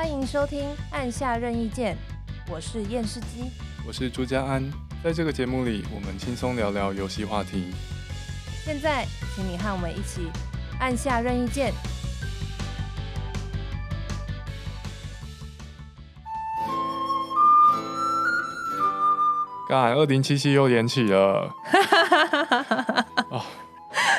[0.00, 0.60] 欢迎收听
[0.92, 1.94] 《按下任意键》，
[2.50, 3.50] 我是验视机，
[3.86, 4.64] 我是朱家安。
[5.04, 7.70] 在这个节目里，我们轻松聊聊游戏话题。
[8.64, 9.04] 现在，
[9.36, 10.30] 请你和我们一起
[10.78, 11.74] 按下任意键。
[19.68, 21.54] 干，二零七七又延期了。
[23.28, 23.44] 哦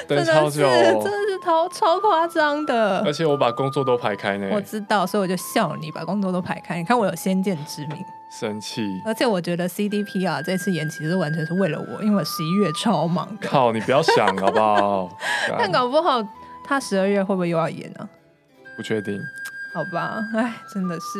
[0.08, 0.70] 等超久，
[1.04, 4.48] 真超超夸张的，而且我把工作都排开呢。
[4.52, 6.78] 我知道，所以我就笑你把工作都排开。
[6.78, 7.98] 你看我有先见之明，
[8.40, 9.02] 生气。
[9.06, 13.48] 而且我觉得 CDPR 这次延期是完全是为了我，因为我十一月超忙的。
[13.48, 15.10] 靠，你不要想好不好？
[15.58, 16.24] 但搞不好
[16.64, 18.00] 他十二月会不会又要演呢？
[18.00, 18.10] 啊？
[18.78, 19.20] 不确定。
[19.74, 21.20] 好吧，哎，真的是。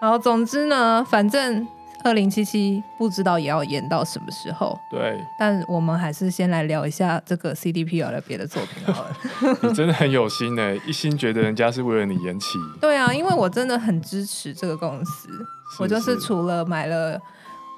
[0.00, 1.66] 好，总之呢，反正。
[2.04, 4.78] 二零七七不知道也要演到什么时候？
[4.90, 9.16] 对，但我们还是先来聊一下这个 CDPR 的别的作品好了。
[9.62, 12.58] 你真的很有心呢，一心觉得人家是为了你延期。
[12.78, 15.28] 对啊，因为我真的很支持这个公司，
[15.70, 17.18] 是是我就是除了买了，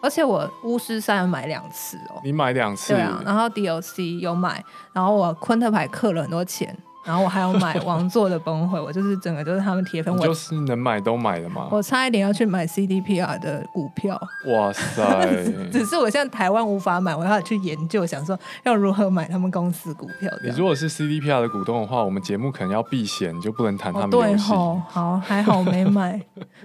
[0.02, 2.20] 而且我巫师三买两次哦。
[2.24, 2.94] 你买两次？
[2.94, 6.76] 对啊，然后 DLC 有买，然后我昆特牌氪了很多钱。
[7.06, 11.68] 然后我还要买 王座的崩溃，我就是整个都是他们铁粉，我就是能买都买了嘛。
[11.70, 15.26] 我差一点要去买 CDPR 的股票，哇塞！
[15.70, 20.30] 只是我现在台湾无法买，我要去研究，想说要如何买他们公司股票。
[20.42, 24.08] 你如果是 CDPR 的股东的话，我们节目可能要避嫌，就不能谈他们。
[24.08, 26.20] 哦，对，好，还好没买，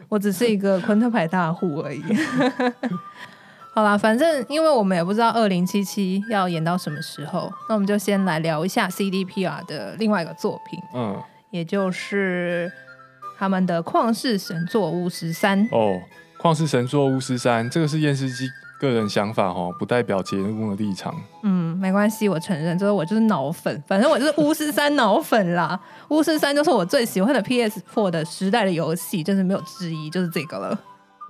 [0.09, 2.02] 我只是一个昆特牌大户而已。
[3.73, 11.17] 好啦，反正因为我们也不知道二零七七要演到什么时候，那我们就先来聊一下 CDPR 的另外一个作品，嗯，
[11.52, 12.69] 也就是
[13.38, 15.97] 他们的《旷世神作巫师三》哦，
[16.42, 21.16] 《旷世神作巫师三》这个是验尸机个人想法哦，不代表节目的立场。
[21.44, 25.80] 嗯，没关系，我承认，就是我就是脑粉，反正我就是巫师三脑粉啦。
[26.09, 30.77] 巫师三就是我最喜欢的 PS Four 的时代的游戏，就是没有之一，就是这个了。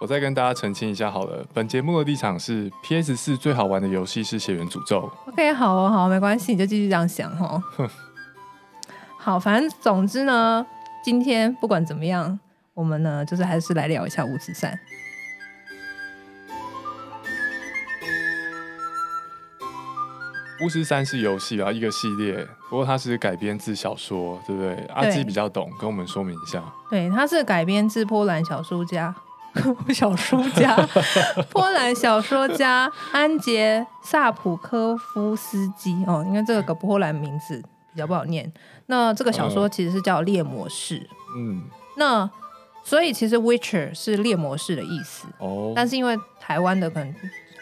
[0.02, 5.08] 我再跟大家澄清一下好了，本节目的立场是 PS 四最好玩的游戏是《血源诅咒》。
[5.30, 7.62] OK，好哦，好，没关系，你就继续这样想哦。
[9.20, 10.66] 好，反正总之呢，
[11.04, 12.40] 今天不管怎么样，
[12.74, 14.72] 我们呢就是还是来聊一下《巫师三》。
[20.66, 24.74] 《巫师三》是游戏啊，一个系列，不过它是改编自小说，对不对？
[24.96, 26.64] 阿基比较懂，跟我们说明一下。
[26.90, 29.14] 对，它是改编自波兰小说家。
[29.94, 30.76] 小说家，
[31.52, 38.52] 波兰小说家安杰萨普科夫斯基哦，因为这个波兰名字比较不好念。
[38.86, 41.00] 那这个小说其实是叫《猎魔士》，
[41.38, 41.64] 嗯，
[41.98, 42.30] 那
[42.84, 45.74] 所以其实 Witcher 是猎魔士的意思哦。
[45.76, 47.14] 但是因为台湾的可能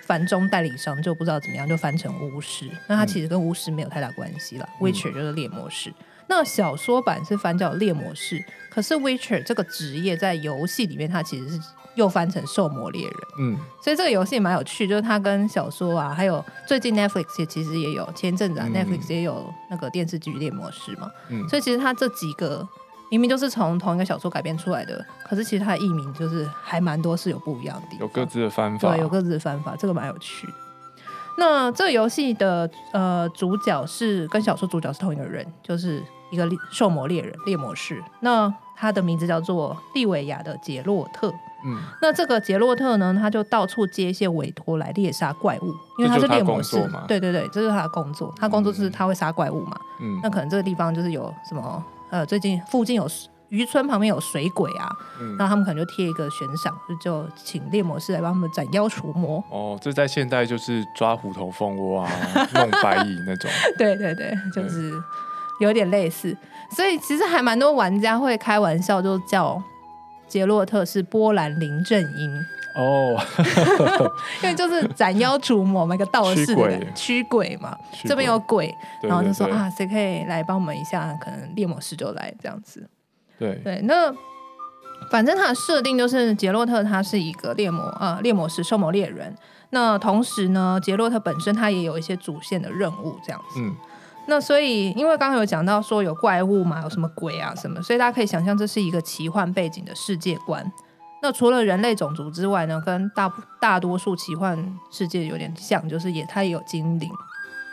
[0.06, 2.70] 繁中代理商就不知道怎么样，就翻成巫师。
[2.88, 4.70] 那它其实跟巫师没有太大关系了。
[4.80, 5.94] Witcher 就是猎魔士。
[6.28, 11.60] 那小说版是翻叫猎魔士，可是 Witcher 这个职业在游戏里面，它其实是。
[12.00, 22.66] 又翻成兽魔猎人，嗯，所以这个游戏蛮有趣，就是它跟小说啊，还有最近 Netflix 也其实也有，前阵子啊、嗯、Netflix 也有那个电视剧猎魔士嘛，嗯，所以其实它这几个
[23.12, 30.54] 明明就是从同一个小说改编出来的，可是其实它的译名就是还蛮多是有不一样的地方，有各自的翻法，对，有各自的翻法，这个蛮有趣的。
[31.38, 41.34] 那这个游戏的呃主角是跟小说主角是同一个人，就是一个兽魔猎人猎魔士，那他的名字叫做利维亚的杰洛特。
[41.66, 47.04] 嗯，那这个杰洛特呢，他就到处接一些委托来猎杀怪物，因为他是猎魔士嘛。
[47.08, 48.34] 对对对，这是他的工作。
[48.38, 49.78] 他工作就是他会杀怪物嘛。
[50.00, 53.08] 嗯，那可能这个地方就是有什么呃，最近附近有
[53.50, 59.44] 渔村旁边有水鬼啊，嗯，那他们可能就贴一个悬赏，就就请猎魔师来帮他们斩妖除魔。
[59.50, 62.10] 哦，这在现代就是抓虎头蜂窝啊，
[62.54, 63.50] 弄白蚁那种。
[63.78, 64.94] 对对对，就是
[65.60, 66.36] 有点类似。
[66.72, 69.62] 所以其实还蛮多玩家会开玩笑，就叫。
[70.30, 72.32] 杰洛特是波兰林正英
[72.76, 74.12] 哦，oh.
[74.44, 77.76] 因为就是斩妖除魔，那个道士的驱鬼嘛，
[78.06, 81.12] 这边有鬼，然后就说啊，谁可以来帮我们一下？
[81.20, 82.88] 可能猎魔师就来这样子。
[83.38, 84.14] 对对，那
[85.10, 89.36] 反正他的设定就是杰洛特他是一个猎魔啊，猎魔师兽魔猎人。
[89.72, 93.60] 那同时呢，杰洛特本身他也有一些主线的任务这样子。
[93.60, 93.76] 嗯
[94.30, 100.72] 那所以，因为刚刚有讲到说有怪物嘛，有什么鬼啊什么，所以大家可以想象这是一个奇幻背景的世界观。
[101.22, 103.30] 那除了人类种族之外呢，跟大
[103.60, 104.58] 大多数奇幻
[104.90, 107.10] 世界有点像，就是也它也有精灵，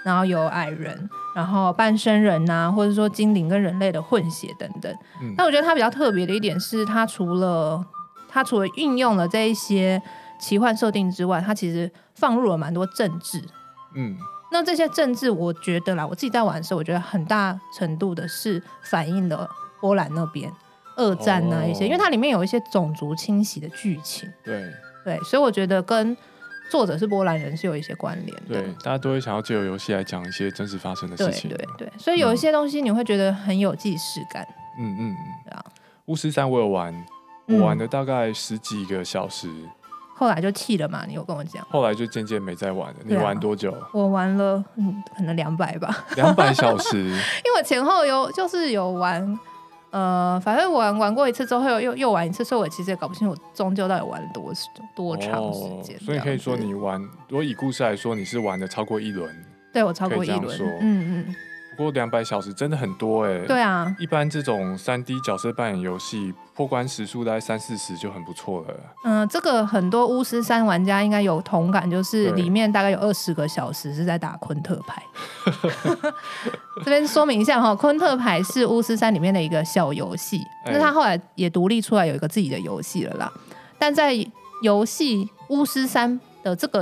[0.04, 4.92] 然后有矮人，然后半生人呐、啊，或者说精灵跟人类的混血等等。
[5.22, 7.84] 嗯、那我觉得它比较特别的一点是，它除了
[8.28, 10.02] 它除了运用了这一些
[10.40, 13.40] 奇幻设定之外，它其实放入了蛮多政治。
[13.94, 14.16] 嗯。
[14.50, 19.48] 那这些政治，我觉得啦，我自己在玩的时候，我觉得很大程度的是反映了
[19.80, 20.50] 波兰那边，
[20.96, 24.28] 二战那一些，哦、因为它里面有一些种族清洗的剧情。
[24.44, 24.72] 对
[25.04, 26.16] 对，所以我觉得跟
[26.70, 28.62] 作者是波兰人是有一些关联的。
[28.62, 31.50] 对，大家都会想要借由游戏来讲一些真实发生的事情。
[31.50, 34.46] 对对对，所以有一些东西你会觉得很有既视感。
[34.78, 35.64] 嗯嗯嗯，对啊。
[36.06, 36.94] 巫师三我有玩，
[37.46, 39.48] 我玩了大概十几个小时。
[39.48, 39.70] 嗯
[40.18, 41.62] 后来就弃了嘛，你有跟我讲。
[41.68, 42.96] 后来就渐渐没再玩了。
[43.04, 43.70] 你玩多久？
[43.72, 46.06] 啊、我玩了，嗯，可能两百吧。
[46.16, 46.96] 两百小时。
[47.44, 49.38] 因为我前后有就是有玩，
[49.90, 54.50] 呃，反正我玩玩过一次之后又又又玩一次，所以我其实也搞不清楚终究到底玩了多
[54.94, 56.00] 多长时间、哦。
[56.02, 56.98] 所以可以说你玩，
[57.28, 59.30] 如果以故事来说，你是玩的超过一轮。
[59.70, 60.58] 对，我超过一轮。
[60.80, 61.36] 嗯嗯。
[61.76, 63.46] 不过两百小时真的很多哎、欸。
[63.46, 63.94] 对啊。
[63.98, 66.34] 一般这种三 D 角色扮演游戏。
[66.56, 68.74] 破关时速大概三四十就很不错了。
[69.04, 75.02] 嗯、呃，这个很多巫师三玩家应该有同感，就是里面大概有二十个小时是在打昆特牌。
[76.82, 83.30] 这边说明一下哈，昆特牌是巫师三里面的一个小游戏，那、欸、他后来也独立出来有一个自己的游戏了啦。
[83.78, 84.14] 但在
[84.62, 86.78] 游戏巫师三的这个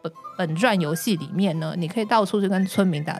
[0.00, 3.12] 本本传游戏里面呢，你可以到处去跟村民打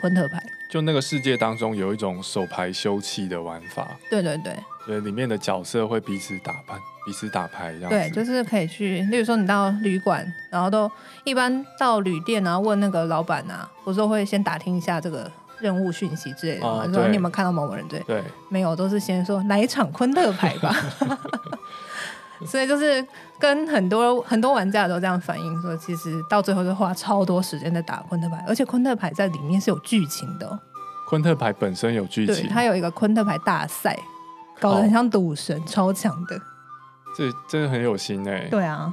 [0.00, 0.42] 昆特牌。
[0.68, 3.96] 就那个世界当中有一种手牌休憩的玩法。
[4.10, 4.54] 对对对。
[4.84, 7.96] 所以，里面的角色会彼此打扮，彼此打牌这样子。
[7.96, 10.90] 对，就是可以去，例如说你到旅馆，然后都
[11.24, 15.28] 一般到旅店，然后问那个老板啊，不是会先打听一下这个
[15.58, 17.86] 任务讯息之类的嘛，哦、说你有没有看到某某人？
[17.88, 20.72] 对，对，没有，都是先说来一场昆特牌吧。
[22.44, 23.06] 所以就是
[23.38, 30.58] 跟很多很多玩家都这样反映说，其实到最后是花超多时间在打昆特牌，而且昆特牌在里面是有剧情的。
[31.08, 33.96] 昆特牌本身有剧情，它有一个昆特牌大赛。
[34.58, 36.40] 搞得很像赌神，超强的。
[37.14, 38.48] 这真的很有心哎。
[38.50, 38.90] 对啊。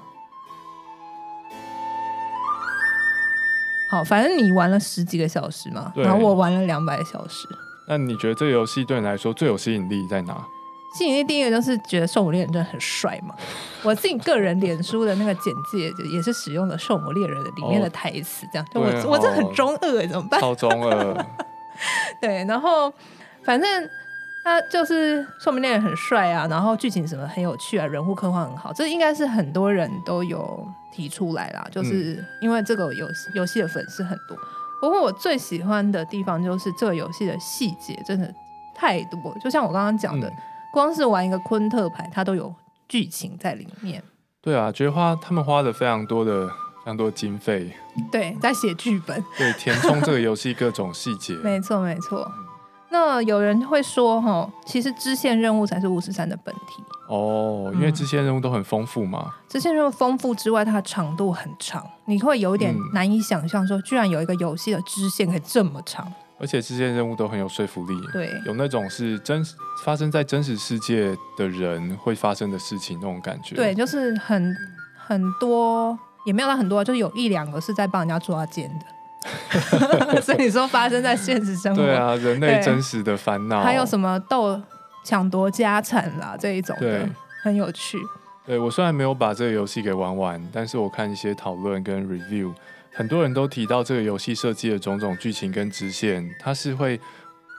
[3.89, 7.47] 好，反正你玩了十几个小时嘛，然后我玩了两百小时。
[7.87, 10.45] 那你觉得这个游戏对你来说最有吸引力在哪？
[10.93, 13.35] 吸引力第一个就是觉得兽魔猎人真的很帅嘛。
[13.83, 18.67] 我自己个人脸书的那个简介就也是使用的兽魔猎人的里面的台词，这样。
[18.73, 20.39] 就我、哦、我这很中二哎，怎么办？
[20.39, 21.25] 超中二。
[22.21, 22.93] 对，然后
[23.43, 23.89] 反正。
[24.45, 31.65] 他就是说明那人很帅啊，然后剧情什么很有趣啊，人物刻画很好，这应该是很多人都有提出来啦。
[31.71, 34.37] 就是因为这个游游戏的粉丝很多，
[34.81, 38.29] 不过我最喜欢的地方就是这个游戏的细节真的
[38.75, 40.29] 太多，就像我刚刚讲的，
[40.73, 42.51] 光是玩一个昆特牌，它都有
[42.89, 44.03] 剧情在里面。
[44.41, 47.71] 对啊，觉得花他们花了非常多的非常多的经费，
[48.11, 51.35] 对，在写剧本，对，填充这个游戏各种细节。
[51.45, 52.27] 没错，没错。
[52.89, 59.25] 那有人会说，哈，其实支线任务才是巫师三的本体哦，因为支线任务都很丰富嘛。
[59.27, 66.11] 嗯、支线任务丰富之外，它的长度很长，你会有点难以想象，说居然有一个游戏的支线可以这么长。
[66.43, 69.55] 而且这些任务都很有说服力，对，有那种是真实
[69.85, 73.55] 发生在真实世界的人会发生的事情那种感觉。
[73.55, 74.53] 对，就是很
[74.93, 78.85] 很多，也没有到很多，就是有一两个是在帮人家抓奸的。
[80.21, 84.61] 所以你说发生在现实生活，对啊，人类真实的烦恼，还有什么斗
[85.05, 87.07] 抢夺家产啦这一种的，
[87.41, 87.97] 很有趣。
[88.45, 92.53] 对，我虽然没有把这个游戏给玩完，但是我看一些讨论跟 review，
[92.95, 96.99] 很多人都提到这个游戏设计的种种剧情跟支线，它是会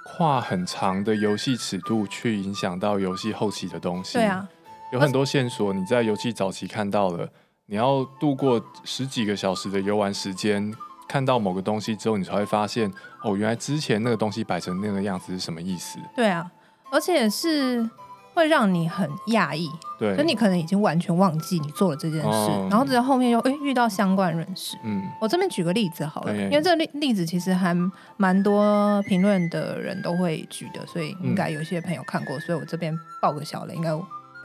[0.05, 4.15] 跨很长的游戏尺度去影响到游戏后期的东西。
[4.15, 4.49] 对啊，
[4.93, 7.29] 有很多线索你在游戏早期看到了，
[7.67, 10.73] 你要度过十几个小时的游玩时间。
[11.07, 12.91] 看到某个东西之后，你才会发现
[13.23, 15.99] 哦，原来之前那个东西摆成那个样子是什么意思？
[16.17, 16.51] 对啊，
[16.91, 17.89] 而且是
[18.35, 24.77] 会让你很讶异，对，就你可能已经完全忘记你做了这件事，哦、然后直到后面又哎遇到相关人士。
[24.83, 27.75] 嗯，我这边举个例子好了，因为这个例例子其实还
[28.17, 33.91] 蛮多评论的人都会举的，所以应该有些朋友看过，所以我这边爆个小雷，应该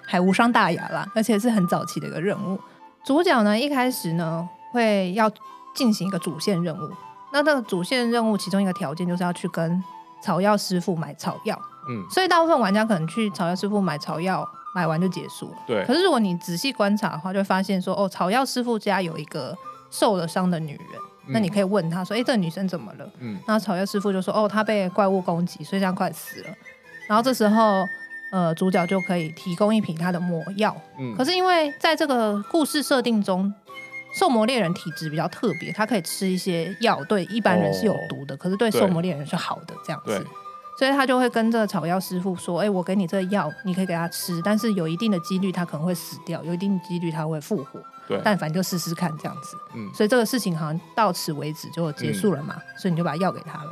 [0.06, 1.06] 还无伤大雅啦。
[1.16, 2.60] 而且是很早期的一个任务，
[3.04, 5.30] 主角呢一开始呢会要。
[5.76, 6.92] 进行一个主线任务，
[7.32, 9.82] 那这个主线任务其中一个条件就是要去跟
[10.22, 11.58] 草药师傅买草药，
[11.90, 15.50] 嗯，所以大部分玩家可能去草药师傅买草药，买完就结束。
[15.50, 15.84] 了，对。
[15.86, 19.58] 可是如果你仔细观察的话，就会发现说，哦，草药师傅家有一个
[19.90, 23.10] 受了伤的女人，嗯，那你可以问他说，哎，这个女生怎么了？
[23.20, 26.48] 嗯，然后草药师傅就说，哦，她被怪物攻击，所以这样快死了。
[27.08, 27.86] 然后这时候，
[28.32, 33.54] 呃，主角就可以提供一瓶他的魔药，嗯，可是因为在这个故事设定中。
[34.12, 40.26] 兽魔猎人体质比较特别，他可以吃一些药，对一般人是有毒的，哦、可是对兽魔猎人是好的这样子，
[40.80, 49.58] 所以他就会跟这个草药师傅说：“哎、欸，我给你这个药，你可以给他吃，但是有一定的几率他可能会死掉，有一定的几率他会复活，对，但反正就试试看这样子。
[49.76, 53.72] 嗯，所以这个事情好像到此为止就结束了嘛，嗯、所以你就把药给他了。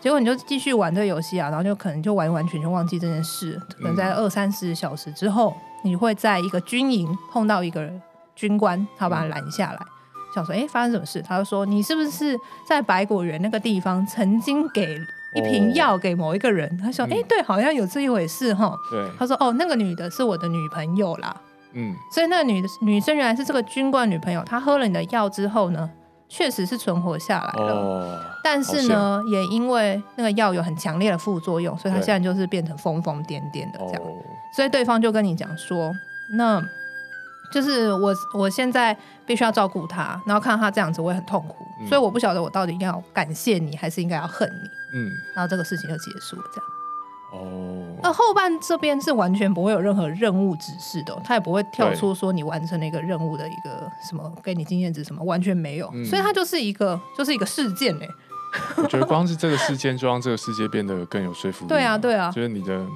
[0.00, 3.60] 结果你就继续玩这个游戏啊，然后就可能就完完全全忘记这件事。
[3.76, 7.90] 可能在二三十小时之后，你会在一个军营碰到一个
[8.34, 9.80] 军官，他把他拦下来，
[10.34, 12.34] 想说：“哎，发生什么事？”他就说：“你是不是
[12.66, 14.98] 在百果园那个地方曾经给
[15.34, 21.34] 一瓶药给某一个人？”他说：“哎，对，好像有这一回事哈。”对，他说：“哦，那个女的是我的女朋友啦。”
[21.76, 25.90] 嗯，所以那个女的女生原来是这个军官女朋友，她喝了你的药之后呢，
[26.28, 34.02] 确实是存活下来了，哦、但是呢，也因为那个药有很强烈的副作用，所以她现在就是变成疯疯癫癫的这样。
[34.04, 34.14] 哦、
[34.54, 35.92] 所以对方就跟你讲说，
[36.36, 36.62] 那
[37.52, 44.70] 就是我我现在必须要照顾她，然后看到她这样子，我也很痛苦，嗯、所以我不晓得我到底要感谢你，还是应该要恨你。
[44.94, 46.70] 嗯，然后这个事情就结束了，这样。
[47.32, 58.08] 哦，那后半这边是完全不会有任何任务指示的，他也不会跳出说你完成了一个任务的一个什么给你经验值什么，完全没有，嗯、所以它就是一个就是一个事件嘞。
[58.76, 61.68] 我觉得光是这个事件就让这个世界变得更有说服力。
[61.68, 62.86] 对啊，对啊，就是你的。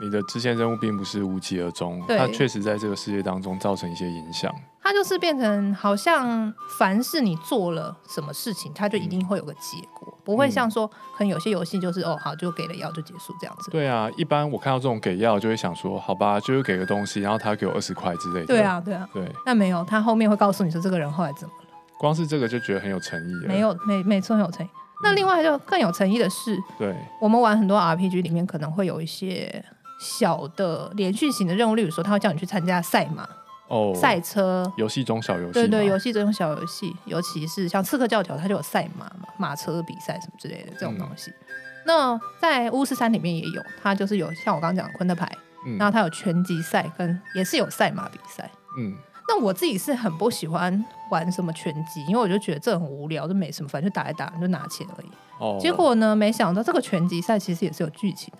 [0.00, 4.54] 你的支线任务并不是无疾而终，对它确实在这个世界当中造成一些影响。
[4.80, 13.70] 它就是变成好像凡是你做了什么事情，它就一定会有个结果，嗯、不会像说可能有些游戏就是哦好就给了药就结束这样子。
[13.70, 18.46] 对啊，一般我看到这种给药就会想说好吧，就是给个东西，然后他给我二十块之类的。
[18.46, 19.26] 对啊，对啊，对。
[19.46, 21.64] 那没有，他后面会告诉你说这个人后来怎么了。
[21.98, 23.48] 光是这个就觉得很有诚意了。
[23.48, 24.68] 没有，没没错，很有诚意。
[25.02, 29.64] 那另外就更有诚意的是，对，我们玩很多 RPG 里面可能会有一些。
[30.00, 33.28] 小的连续型的任务，例如说，他会叫你去参加赛马、
[33.68, 41.30] 哦，赛车游戏中小游戏，对对，游戏中小游戏，尤其是像刺客教条，它就有赛马嘛，马车比赛什么之类的这种东西。
[41.30, 41.44] 嗯、
[41.86, 45.30] 那在巫师三里面也有，它就是有像我刚刚讲的昆特牌，
[45.66, 48.50] 嗯、然后它有拳击赛，跟也是有赛马比赛。
[48.78, 48.94] 嗯，
[49.28, 55.10] 那我自己是很不喜欢玩什么拳击，因为我就觉得这很无聊，就没什么，反正就打一打就拿钱而已。
[55.38, 58.38] 哦，结果呢，没想到这个拳击赛其实也是有剧情的。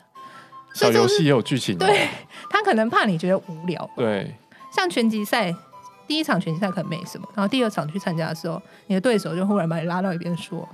[0.74, 2.08] 小游戏也有剧情，对，
[2.50, 3.90] 他可能怕你觉得无聊。
[3.96, 4.34] 对，
[4.70, 5.54] 像拳击赛，
[6.06, 10.68] 第一场拳击赛可能没什么，然后第二场去参加的时候，你的对手就忽然把你拉到一边说：“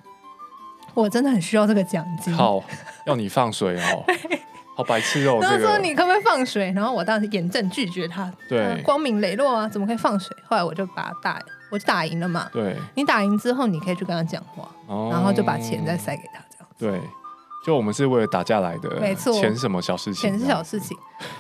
[0.95, 2.63] 我真的很需要这个奖金。”好，
[3.07, 4.05] 要你放水哦，
[4.77, 5.39] 好白痴哦。
[5.43, 8.33] 他说：“你可不可以放水？”然后我当时严正拒绝他。
[8.49, 10.37] 对，光明磊落啊，怎么可以放水？
[10.47, 12.49] 后来我就把他打，我就打赢了嘛。
[12.53, 14.69] 对，你打赢之后，你可以去跟他讲话，
[15.11, 16.87] 然后就把钱再塞给他，这样子。
[16.87, 17.24] 对。
[17.65, 20.95] 就我们是为了打架来的，没错，钱什么小事情，钱是小事情。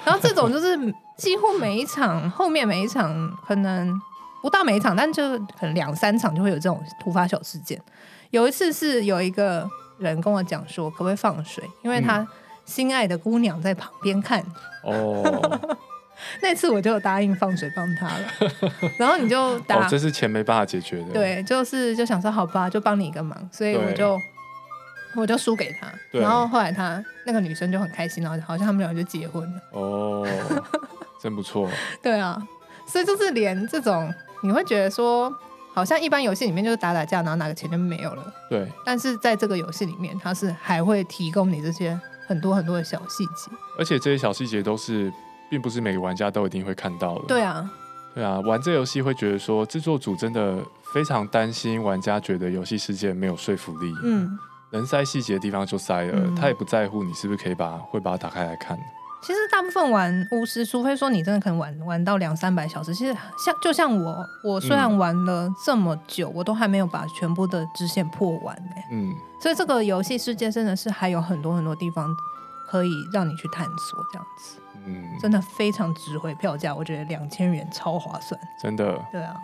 [0.06, 0.74] 然后这种就是
[1.18, 4.00] 几乎每一场，后面每一场可能
[4.40, 7.78] 不到每一场，但就可能两三场就会有这种突发小事件。
[8.30, 12.26] 有一次是有一个人跟我讲说，可不可以放水，因为他
[12.64, 14.42] 心爱的姑娘在旁边看。
[14.82, 15.76] 哦，
[16.40, 18.72] 那次我就答应放水帮他了。
[18.98, 21.12] 然后你就打，哦，这是钱没办法解决的。
[21.12, 24.18] 对，就是就想说好吧，就帮你一个忙，所以我就。
[25.16, 29.60] 我就输给他，对然后后来他那个女生就很开心，然后好像他们两个就结婚了。
[29.70, 30.26] 哦，
[31.20, 31.68] 真不错。
[32.02, 32.40] 对啊，
[32.86, 35.32] 所以就是连这种你会觉得说，
[35.72, 38.34] 好像一般游戏里面就是打打架，然后拿个钱就没有了。
[38.48, 38.70] 对。
[38.84, 45.12] 但是在这个游戏里面，它是还会提供你这些很多很多的小细节，而且这些小细节都是
[45.48, 47.24] 并不是每个玩家都一定会看到的。
[47.26, 47.70] 对啊，
[48.14, 50.58] 对啊，玩这游戏会觉得说，制作组真的
[50.92, 53.92] 非常担心玩家觉得游戏世界没有说服力。
[54.02, 54.38] 嗯。
[54.76, 58.78] 能塞细节的地方就塞了，嗯、他也不在乎你是不是可以把会把它打开来看。
[59.22, 68.72] 其实大部分玩巫师，除非说你真的可能玩玩到两三百小时，其实像就像我，我虽然玩了这么久，嗯、我都还没有把全部的支线破完呢。
[68.90, 72.14] 嗯，所以这个游戏世界真的是还有很多很多地方
[72.68, 79.34] 可以让你去探索，这样子，嗯，真的非常值回票价，我觉得两千元超划算，真的，对啊。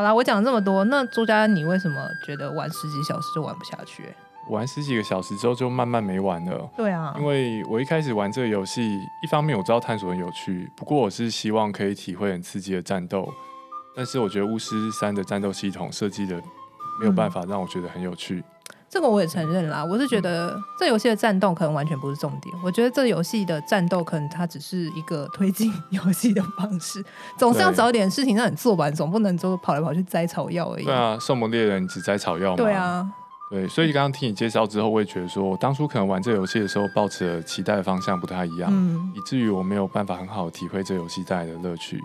[0.00, 4.02] 好啦，我讲了这么多，那朱家，你为什么觉得玩十几小时就玩不下去？
[4.48, 6.70] 玩十几个小时之后就慢慢没玩了。
[6.74, 13.30] 对啊，因为我一开始玩这个游戏，一方面我知道探索很有趣，不过我是希望可以体会很刺激的战斗，
[13.94, 16.40] 但是我觉得巫师三的战斗系统设计的
[16.98, 18.36] 没有办法让我觉得很有趣。
[18.36, 18.44] 嗯
[18.90, 22.52] 这个我也承认啦，我是觉得这游戏的战斗可能完全不是重点。
[22.64, 27.04] 我觉得这游戏的战斗可能它只是一个推进 游戏的方式，
[27.38, 30.84] 总是要找点事情让你做完，总不能就跑来跑去摘草药而已。
[30.84, 32.56] 对啊，兽魔猎人只摘草药嘛。
[32.56, 33.08] 对啊，
[33.48, 42.00] 对，所以刚刚听你介绍之后，我也觉得说，我当初可能玩这游戏的时候，抱持的期待的方向不太一样，嗯，以至于我没有办法很好的体会这游戏带来的乐趣。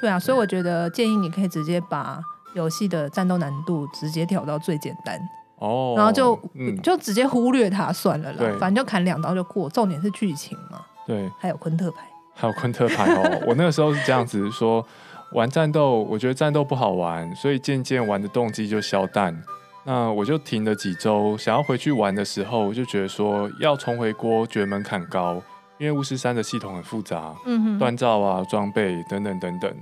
[0.00, 2.20] 对啊，所以我觉得建议你可以直接把
[2.54, 5.20] 游戏的战斗难度直接调到最简单。
[5.56, 9.68] 哦，然后就、嗯、就直接忽略它算了啦，反正就砍两刀就过。
[9.70, 12.02] 重点是剧情嘛，对，还有昆特牌。
[12.34, 13.42] 还有昆特牌哦。
[13.46, 14.84] 我那个时候是这样子说，
[15.32, 19.40] 玩战斗，我觉得战斗不好玩，所以渐渐玩的动机就消淡。
[19.84, 25.40] 那我就停了几周，想要回去玩的时候，我就觉得说要重回锅，觉得门槛高，
[25.78, 29.72] 因为巫师三的系统很复杂，嗯哼，锻造啊、装备等等等等，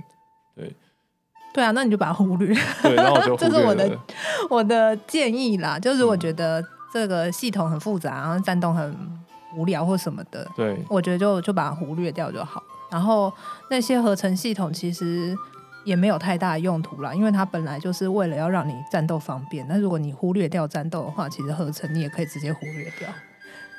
[0.55, 0.75] 对。
[1.53, 2.47] 对啊，那你就把它忽略。
[2.81, 3.49] 对，然后我就忽略。
[3.49, 3.99] 这是我的
[4.49, 8.95] 我的建议啦，就是我觉得这个系统很复杂，然后战斗很
[9.55, 12.61] 无聊或什么的，对，我觉得就就把它忽略掉就好。
[12.89, 13.31] 然后
[13.69, 15.35] 那些合成系统其实
[15.83, 19.65] 也没有太大的用途啦，因为它本来就是为了要让你战斗方便。
[19.67, 23.07] 那如果你忽略掉战斗的话，其实合成你也可以直接忽略掉。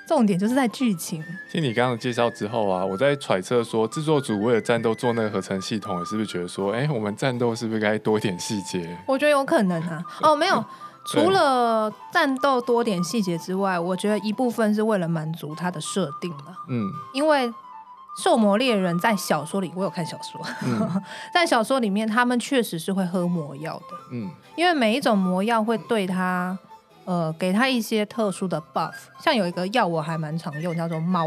[0.07, 1.25] 重点就是在剧情。
[1.51, 8.97] 听你刚刚的介绍之后啊，我在揣测说，制作组为了战斗做那个合成系统，是不是觉得说，哎，我们战斗是不是该多一点细节？
[9.07, 10.05] 我觉得有可能啊。
[10.21, 10.63] 哦，没有，
[11.07, 16.57] 除了战斗多点细节之外，我觉得一部分是为了满足它的设定了。
[16.69, 17.51] 嗯，因为
[18.23, 23.97] 兽魔猎人在小说里，我有看小说，嗯、 在小说里面，他们确实是会喝魔药的。
[24.13, 26.59] 嗯，因为每一种魔药会对他。
[27.05, 28.93] 呃，给他一些特殊的 buff，
[29.23, 31.27] 像有一个药我还蛮常用，叫做猫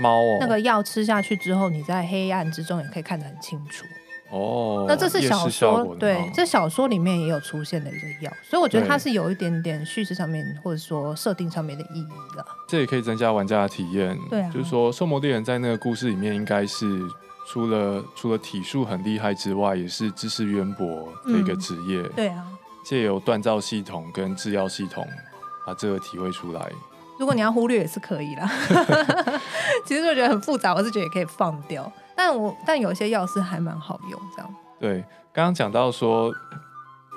[0.00, 0.38] 猫哦。
[0.40, 3.84] 那个药吃下去之后，你在黑暗之中也可以看得很清楚。
[4.32, 12.46] 哦，那这是小说，对，这小说里面也有出现的一个药，所以我觉得它是有一点点叙事上面或者说设定上面的意义的。
[12.68, 14.16] 这也可以增加玩家的体验。
[14.30, 16.86] 对啊，就是说，兽魔猎人在那个故事里面，应该是
[17.48, 21.98] 除了除了体术很厉害之外，也是知识渊博的一个职业。
[22.00, 22.46] 嗯，对啊。
[22.82, 25.06] 借由锻造系统跟制药系统，
[25.66, 26.70] 把这个体会出来。
[27.18, 28.50] 如果你要忽略也是可以啦。
[29.84, 31.90] 其实我觉得很复杂，我是觉得也可以放掉。
[32.16, 34.54] 但我但有些药是还蛮好用，这样。
[34.78, 35.00] 对，
[35.32, 36.32] 刚刚讲到说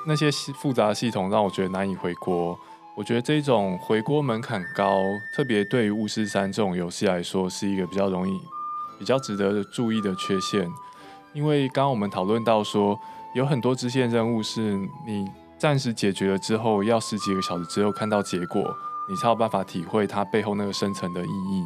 [0.05, 0.29] 那些
[0.62, 2.58] 复杂系统让我觉得难以回锅。
[2.96, 5.01] 我觉得这种回锅门槛高，
[5.34, 8.39] 特别对于巫师三这种游戏来说，是一个比较容易、
[9.00, 10.70] 比较值得注意的缺陷。
[11.34, 13.00] 因为刚刚我们讨论到说，
[13.34, 14.60] 有很多支线任务是
[15.08, 15.25] 你。
[15.63, 18.75] 暂时解决了之后，要十几个小时之后看到结果，
[19.10, 21.63] 你才有办法体会它背后那个深层的意义。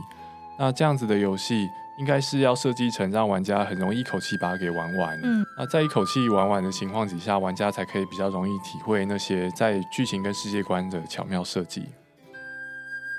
[0.59, 5.19] 那这样子的游戏，应该是要设计成让玩家很容易一口气把它给玩完。
[5.23, 11.83] 嗯，那在一口气玩完的情况底下，玩家才可以比较容易体会那些在剧情跟世界观的巧妙设计。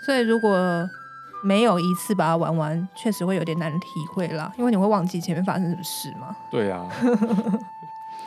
[0.07, 0.89] 所以如果
[1.43, 6.37] 没有一次把它玩完，确实会有点难体会啦，因为你会忘记前面发生什么事嘛。
[6.53, 6.89] 对啊。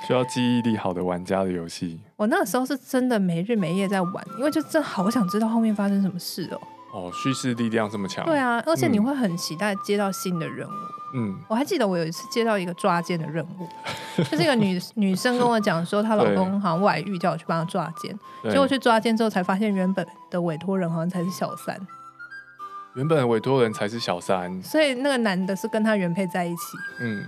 [0.07, 6.59] 需要记忆力好的玩家的游戏，我那个时候是真的没日没夜在玩，因为就真好想知道后面发生什么事哦。
[6.93, 8.25] 哦，叙事力量这么强。
[8.25, 10.71] 对啊，而且你会很期待接到新的任务。
[11.13, 13.67] 嗯，我还记得我有一次接到一个抓奸的任务，
[14.23, 18.17] 就是一个女女生跟我讲说，她老公好像外遇，叫我去帮她抓奸。
[18.43, 21.79] 结果去抓奸之后，才发现原本的委托人好像才是小三。
[22.95, 26.77] 原本的委托人才是小三，所以那个男的是跟他原配在一起。
[26.99, 27.23] 嗯。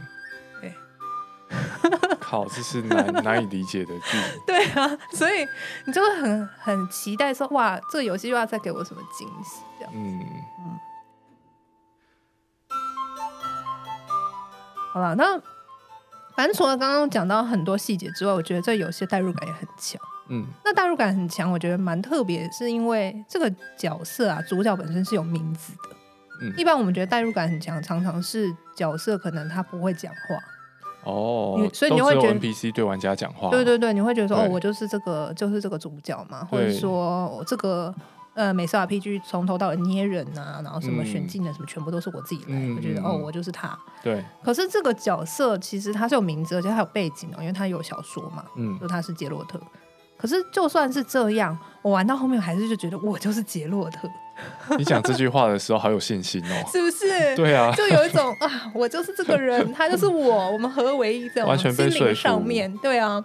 [2.34, 4.17] 靠，这是难难以理解的剧。
[4.48, 5.48] 对啊，所以
[5.86, 9.62] 你就会很很期待说，哇，这个游戏又要再给我什么惊喜？
[9.78, 9.93] 这样。
[9.96, 10.19] 嗯
[10.60, 10.80] 嗯。
[14.91, 15.39] 好了，那
[16.36, 20.02] 反正除了刚刚讲到很多细节之外，我觉得这游戏代入感也很强。
[20.30, 25.96] 嗯，那代入感很强，我觉得蛮特别，是因为这个角色啊，主角本身是有名字的。
[26.41, 30.19] 嗯，一般我们觉得代入感很强，常常是角色可能他不会讲话。
[31.05, 37.93] 哦，所以你会觉得 NPC 对玩家讲话，对对对，你会觉得说，哦，我就是这个，就是这个主角嘛，或者说我这个
[38.35, 43.77] 呃，美式 RPG 从头到尾捏人啊，然后什么选技能什么，全部都是我自己来，我觉得哦，我就是他。
[44.01, 44.23] 对。
[44.43, 49.59] 可是这个角色其实他是有名字，而且他有背景哦，因为他有小说嘛，嗯，说他是杰洛特。
[50.17, 54.09] 可是就算是这样，我玩到后面还是就觉得我就是杰洛特。
[54.78, 57.36] 你讲这句话的时候好有信心哦， 是不是？
[57.36, 62.13] 对啊，就有一种啊，我就是这个人， 他就是我，我们合而为一，这种完全被说。
[62.13, 63.24] 上面对啊，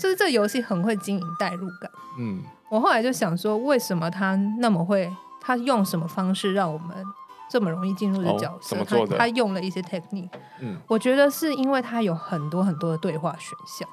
[0.00, 1.90] 就是这游戏很会经营代入感。
[2.18, 5.10] 嗯，我后来就想说，为什么他那么会？
[5.44, 7.04] 他用什么方式让我们
[7.50, 8.76] 这么容易进入的角色？
[8.76, 10.30] 哦、他他用了一些 technique。
[10.60, 13.88] 嗯，我觉得是因为他有很多很多的对话选项，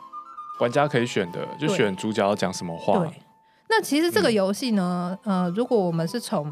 [0.60, 3.00] 玩家可以选的，就选主角要讲什么话。
[3.00, 3.10] 对。
[3.69, 6.51] 那其实这个游戏呢，嗯、呃，如果我们是从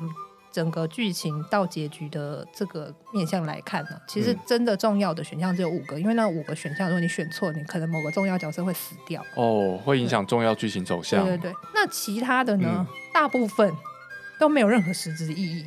[0.51, 9.23] 整个剧情到结局的这个面向来看呢，其实真的重要的选项只有五个，因为那五个选项，如果你选错，你可能某个重要角色会死掉。
[9.35, 11.25] 哦，会影响重要剧情走向。
[11.25, 13.73] 对对对，那其他的呢，嗯、大部分
[14.39, 15.65] 都没有任何实质意义。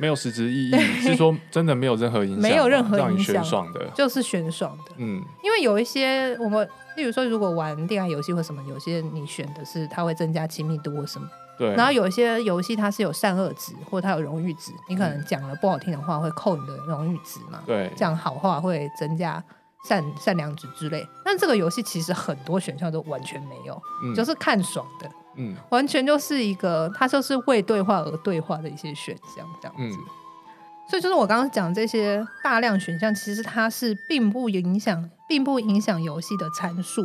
[0.00, 4.92] 没有实质意义，是说真的没有任何影响，没有任何影响，爽的，就是选爽的。
[4.96, 11.28] 嗯，因为有一些我们，例如说，如果玩恋爱游戏或什么，有些你选的是它会增加亲密度或什么。
[11.58, 11.74] 对。
[11.74, 17.60] 然后有一些游戏它是有善恶值，或它有荣誉值，你可能讲了不好听的话会扣你的荣誉值嘛。
[17.66, 17.92] 对。
[17.94, 19.44] 讲好话会增加
[19.86, 21.06] 善善良值之类。
[21.22, 25.10] 但这个游戏其实很多选项都完全没有，嗯、就是看爽的。
[25.36, 29.82] 嗯，完全就是一个，它就是为对话而对话的一些选项这样子。
[29.82, 29.92] 嗯，
[30.88, 37.02] 所以就是我刚刚讲这些大量选项，其实它是并不影响，并不影响游戏的参数。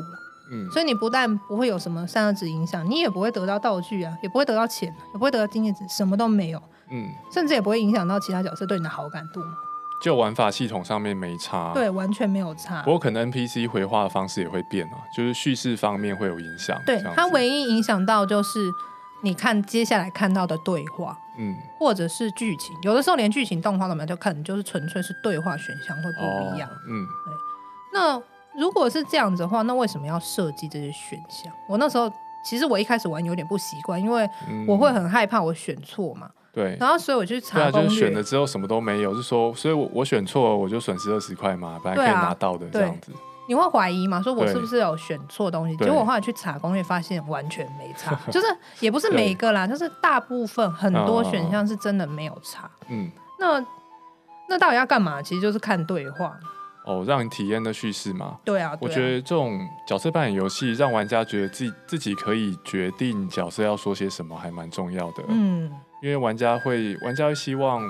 [0.51, 6.61] 嗯，所以你不但不会有什么善恶值影响，你也不会得到道具啊，也不会得到钱，也不会得到经验值，什么都没有。
[6.91, 9.41] 嗯，甚至也不会影响到其他角色对你的好感度。
[10.01, 12.81] 就玩法系统上面没差，对，完全没有差。
[12.83, 16.79] 不过可能 NPC 回话的方式也会变啊，就是叙事方面会有影响。
[16.85, 18.71] 对，它唯一影响到就是
[19.21, 26.69] 你看接下来看到的对话，嗯，或者是剧情，有的时候连剧情动画都没有，就可能就是纯粹是对话选项会不一样。
[26.69, 27.33] 哦、嗯，对。
[27.93, 28.21] 那
[28.59, 31.51] 如果是这样子的话，那为什么要设计这些选项？
[31.67, 32.11] 我那时候
[32.43, 34.29] 其实我一开始玩有点不习惯，因为
[34.67, 36.29] 我会很害怕我选错嘛。
[36.55, 43.11] 对，然后所以我去查攻略，就是选了之后什么都没有，就是说，所以我我选错了，我就损失二十块嘛，本来可以拿到的这样子。
[43.47, 44.19] 你会怀疑嘛？
[44.21, 45.75] 说我是不是有选错东西？
[45.77, 48.47] 结果我后来去查攻略，发现完全没差， 就是
[48.79, 52.67] 也不是每一个啦，就是大部分很多选项是真的没有差。
[52.87, 53.63] 嗯，那
[54.49, 55.21] 那到底要干嘛？
[55.21, 56.35] 其实就是看对话。
[56.85, 58.37] 哦，让你体验的叙事嘛。
[58.43, 65.23] 对啊，我觉得这种角色扮演游戏，让玩家觉得自己自己可以决定角色要说些什么，还蛮重要的。
[65.27, 65.71] 嗯。
[66.05, 67.81] 因为玩家会，玩家会希望，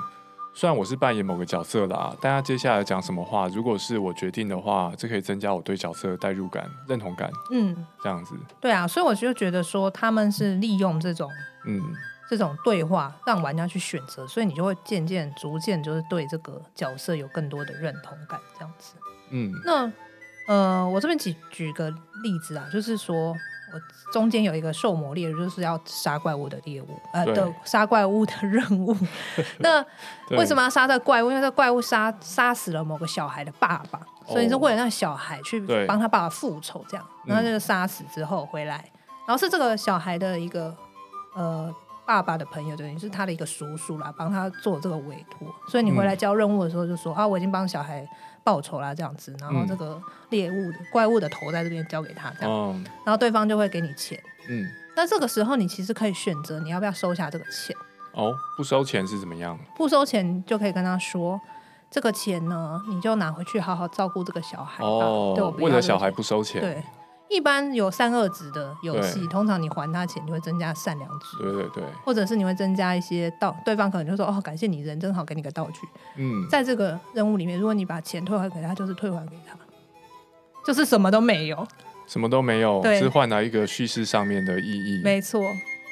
[0.53, 7.29] 虽然我是扮演某个角色啦，但他接下来讲什么话，如果是我决定的话，这可以增加我对角色的代入感、认同感。
[7.51, 8.33] 嗯，这样子。
[8.61, 11.29] 对啊，所以我就觉得说，他们是利用这种，
[11.65, 11.81] 嗯，
[12.29, 18.93] 这种对话让玩家去选择，所以你就会渐渐、逐渐就是对这个角色有更多的认同感，这样子。
[19.31, 19.91] 嗯，那
[20.47, 23.35] 呃，我这边举举个例子啊，就是说。
[24.11, 28.95] 中间有一个兽魔猎，就是要杀怪物的猎物，呃的杀怪物的任务。
[29.59, 29.83] 那
[30.31, 31.29] 为什么要杀这怪物？
[31.29, 37.05] 因为这怪物杀杀死了某个小孩的爸爸，所以是为了让小孩去帮他爸爸复仇，这样。
[37.25, 38.75] 然后就杀死之后回来，
[39.27, 40.75] 然后是这个小孩的一个
[41.35, 41.73] 呃
[42.05, 45.47] 爸爸的朋友，等于是他的一个叔叔啦，帮他做这个委托。
[45.67, 48.07] 所以你回来交任务的时候就说、嗯、啊，我已经帮小孩。
[48.45, 54.21] 报仇啦，这样子，然后这个猎物的、嗯、怪物的头在这边交给他，这样，嗯、然后对方就会给你钱。
[54.47, 54.63] 嗯，
[54.95, 57.75] 那这个时候你其实可以选择你要不要收下这个钱。
[58.13, 59.57] 哦，不收钱是怎么样？
[59.75, 61.41] 不收钱就可以跟他说，
[61.89, 64.89] 这个钱呢，你就拿回去好好照顾这个小孩吧。
[64.89, 66.61] 哦，对，为了小孩不收钱。
[66.61, 66.83] 对。
[67.29, 75.87] 一般有善恶值的游戏，通常你还他钱就会增加善良值，对对对，或者是你会增加一些道，对方可能就说哦，感谢你人真好，给你个道具。
[76.17, 79.57] 嗯，在这个任务里面，如果你把钱退还给他，就是退还给他，
[80.65, 81.67] 就是什么都没有，
[82.07, 82.99] 什么都没有，对。
[82.99, 85.01] 是换来一个叙事上面的意义。
[85.03, 85.41] 没错，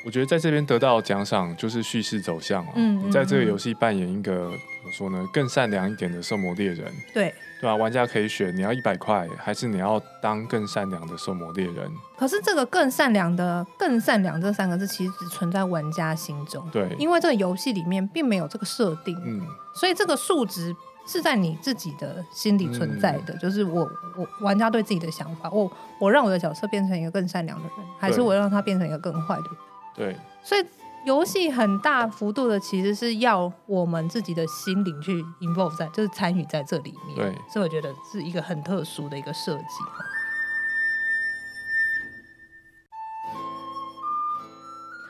[0.03, 2.71] 我觉得在这边得到奖赏就是叙事走向了。
[2.75, 6.91] 嗯，你在这个游戏扮演一个怎么说呢，更善良一点的兽魔猎人。
[7.13, 7.33] 对。
[7.61, 11.89] 对啊，玩家可以选你要一百块，还是你要当更善良的兽魔猎人？
[12.17, 16.69] 可是这个更善良的、更善良这三个字，其实只存在玩家心中。
[16.73, 19.39] 对，因为这个游戏里面并没有这个设定，嗯，
[19.73, 20.75] 所以这个数值
[21.07, 23.33] 是在你自己的心里存在的。
[23.33, 29.51] 嗯、就是我，我玩家对自己的想法，我我让我的角色变成一个更善良的人，还是我让他变成一个更坏的人？
[29.95, 30.65] 对，所以。
[31.05, 37.17] 游戏很大幅度的其实是要我们自己的心灵去 involve 在，就是参与在这里面。
[37.17, 39.63] 对，所以我觉得是一个很特殊的一个设计。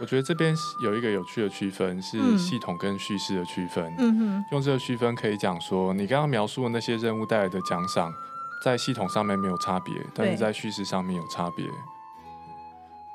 [0.02, 3.94] 我觉得这边有一个有趣的区分，是系统跟叙事的区分。
[4.00, 8.12] 嗯哼，用这个区分可以讲说，你刚刚描述的那些任务带来的奖赏，
[8.66, 11.68] 在系统上面没有差别，但是在叙事上面有差别。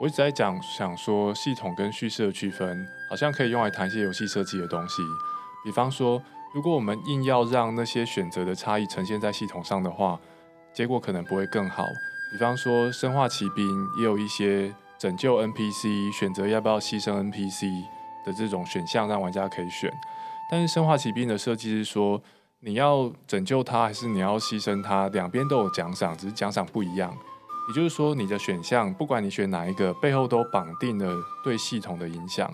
[0.00, 5.02] 我一直在讲，想说系统跟叙事的区分，好像可以用来谈一些游戏设计的东西。
[5.64, 6.22] 比方说，
[6.54, 10.18] 如果我们硬要让那些选择的差异呈现在系统上的话，
[10.72, 11.84] 结果可能不会更好。
[12.30, 13.66] 比方说，《生化奇兵》
[13.98, 17.82] 也有一些拯救 NPC、选择要不要牺牲 NPC
[18.24, 19.92] 的这种选项，让玩家可以选。
[20.48, 22.22] 但是，《生化奇兵》的设计是说，
[22.60, 27.12] 你要拯救他还是你要牺牲他，两边都有奖赏，只是奖赏不一样。
[27.68, 32.50] 也就是说，你的选项不管你选哪一个，背后都绑定了对系统的影响。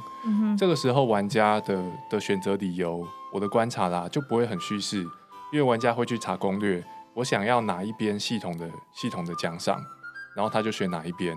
[0.58, 5.02] 这个时候，玩家的的选择理由，我的观察啦，就不会很叙事，
[5.52, 9.80] 因为玩家会去查攻略，我想要哪一边系统的系统的奖赏，
[10.34, 11.36] 然后他就选哪一边。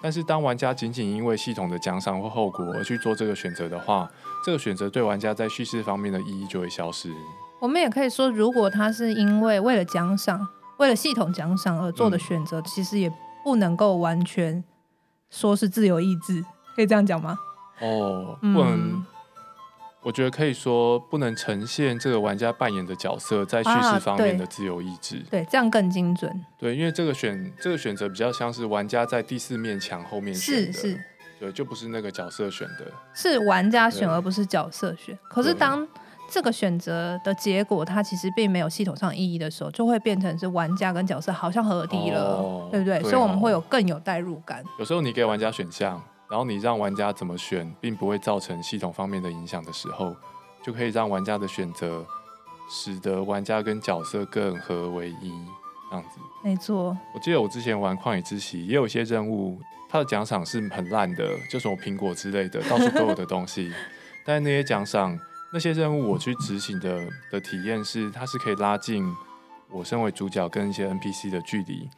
[0.00, 4.08] 但是当玩家仅仅因为系统的奖赏或后果而去做这个选择的话，
[4.44, 7.10] 这个选择对玩家在叙事方面的意义就会消失。
[7.58, 10.46] 我们也可以说，如果他是因为为了奖赏、
[10.78, 13.12] 为了系统奖赏而做的选择，嗯、其实也
[13.42, 14.62] 不能够完全
[15.30, 17.38] 说是自由意志，可以这样讲吗？
[17.80, 18.72] 哦，不能。
[18.72, 19.06] 嗯
[20.02, 25.16] 我觉得可以说不能呈现这个玩家扮演的角色在叙事方面的自由意志。
[25.16, 26.44] 啊、对，对，这样更精准。
[26.56, 31.04] 对，因为这个选这个选择比较像是玩家在第四面墙后面选的，是是，
[31.40, 35.18] 对，就不是那个角色选的，是玩家选而不是角色选。
[35.28, 35.84] 可是当
[36.30, 42.98] 这个选择的结果它其实并没有系统上意义的时候，就会变成是玩家跟角色好像合体了，哦、对不对？
[42.98, 44.64] 对哦、所以我们会有更有代入感。
[44.78, 46.02] 有时候你给玩家选项。
[46.28, 50.12] 然后你让玩家怎么选，并不会造成系统方面的影响的时候，
[50.60, 52.04] 就可以让玩家的选择
[52.68, 55.30] 使得玩家跟角色更合为一，
[55.88, 56.18] 这样子。
[56.42, 56.98] 没错。
[57.14, 63.72] 我记得我之前玩旷野之息，也有一些任务，它的奖赏是很烂的，就什么苹果之类的，到处都有的东西。
[64.26, 65.16] 但是那些奖赏、
[65.56, 69.10] 那些任务，我去执行的的体验是，它是可以拉近
[69.70, 71.88] 我身为主角跟一些 NPC 的距离。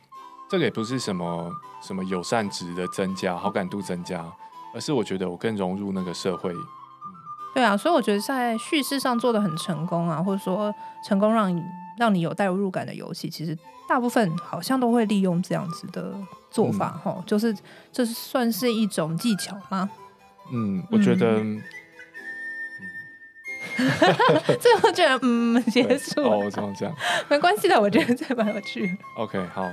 [0.49, 4.25] 这个也不是什么什么友善值的增加、好感度增加，
[4.73, 6.53] 而是我觉得我更融入那个社会。
[6.53, 6.59] 嗯，
[7.53, 10.73] 对啊，所以我觉得在叙事上做的很成功啊，或者说
[11.05, 11.61] 成功让你
[11.99, 16.15] 让你有代入感的游戏，其实大部分好像都会利用这样子的
[16.49, 17.53] 做法，哈、嗯，就是
[17.91, 19.91] 这算是一种技巧吗？
[20.53, 21.45] 嗯，我觉得。
[23.79, 26.95] 嗯 最后居然嗯结束哦，这样这样
[27.29, 28.97] 没关系的，我觉得这蛮有趣。
[29.17, 29.71] OK，好，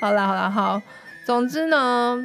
[0.00, 0.80] 好啦好啦好，
[1.26, 2.18] 总之呢，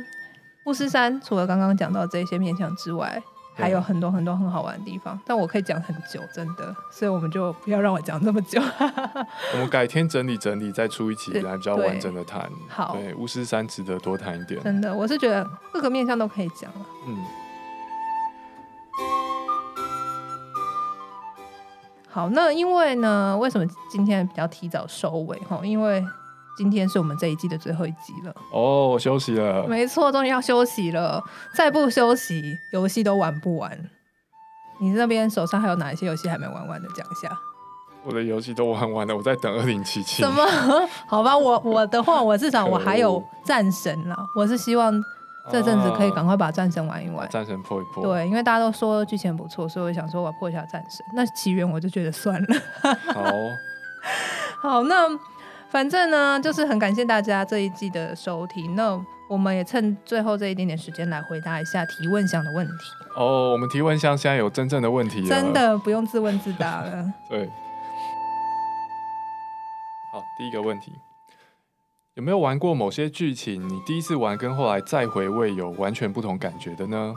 [0.66, 3.22] 巫师山除了刚刚讲到这些面向之外，
[3.56, 8.62] 还有很多很多很好玩的地方，但我可以讲很久，真的，所以我们就不要让我讲那么久。
[9.54, 12.50] 我们改天整理整理，再出一期来比较完整的谈。
[12.68, 14.62] 好，对，巫师山值得多谈一点。
[14.64, 16.86] 真的，我是觉得各个面向都可以讲了。
[17.08, 17.18] 嗯。
[22.14, 25.36] 好，那因为呢，为什么今天比较提早收尾？
[25.40, 26.06] 哈，因为
[26.56, 28.32] 今天是我们这一季的最后一集了。
[28.52, 29.66] 哦，我休息了。
[29.68, 31.24] 没错，终于要休息了。
[31.56, 33.90] 再不休息，游戏都玩不完。
[34.80, 36.88] 你那边手上还有哪一些游戏还没玩完的？
[36.96, 37.36] 讲一下。
[38.04, 40.22] 我的游戏都玩完了，我在等二零七七。
[40.22, 40.46] 什么？
[41.10, 44.16] 好吧，我我的话，我至少我还有战神了。
[44.36, 44.94] 我是希望。
[45.52, 48.04] 这阵子可以赶快把战神玩一玩，战神破一破。
[48.04, 51.06] 对，因为大家都说剧情不错，所以我想说我要破一下战神。
[51.14, 52.48] 那起源我就觉得算了。
[53.14, 53.24] 好，
[54.70, 55.08] 好，那
[55.70, 58.76] 反正呢，就是很感谢大家这一季的收听。
[58.76, 62.74] 那我们也趁最后这一点点时间来回答一下提问箱的问题。
[63.18, 67.12] 哦，我们提问箱现在有真正的问题了，真的不用自问自答了。
[67.30, 67.50] 对，
[70.12, 70.94] 好，第一个问题。
[72.16, 73.68] 有没有玩过某些剧情？
[73.68, 77.16] 你第一次玩跟后来再回味有完全不同感觉的呢？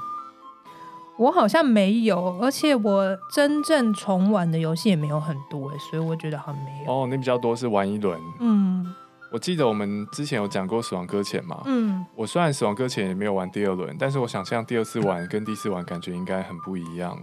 [1.19, 6.91] 我好像没有，而且我真正重玩的游戏也没有很多，所以我觉得好像没有。
[6.91, 8.19] 哦，你比较多是玩一轮。
[8.41, 8.95] 嗯，
[9.31, 11.61] 我记得我们之前有讲过《死亡搁浅》嘛。
[11.67, 17.19] 嗯，我虽然《死亡搁浅》也没有玩第二轮，但是我想象第二次玩跟第一次玩感觉应该很不一样，